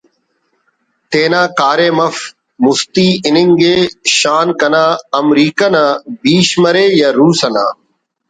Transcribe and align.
تینا 1.09 1.43
کاریم 1.59 1.97
اف 2.07 2.17
مُستی 2.63 3.07
ہِننگ 3.25 3.61
ءِ 3.73 3.75
شان 4.17 4.47
کنا 4.59 4.85
امریکہ 5.21 5.67
نا 5.73 5.83
بیش 6.21 6.49
مرے 6.63 6.85
یا 6.99 7.09
روس 7.19 7.39
انا 7.47 7.65